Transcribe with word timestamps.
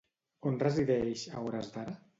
On 0.51 0.57
resideix, 0.63 1.27
a 1.37 1.45
hores 1.47 1.73
d'ara? 1.77 1.99